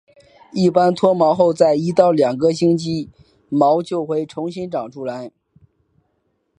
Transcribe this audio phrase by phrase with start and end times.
[0.51, 3.07] 一般脱毛后在一到两个星期
[3.49, 5.31] 毛就回重新长出来。